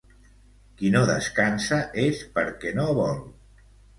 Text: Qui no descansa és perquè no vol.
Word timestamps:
Qui 0.79 0.89
no 0.95 1.01
descansa 1.09 1.77
és 2.05 2.23
perquè 2.39 2.75
no 2.81 2.87
vol. 3.03 3.23